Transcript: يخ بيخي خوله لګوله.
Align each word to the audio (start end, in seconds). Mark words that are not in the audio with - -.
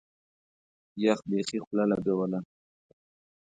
يخ 1.03 1.19
بيخي 1.29 1.57
خوله 1.63 1.85
لګوله. 1.91 2.39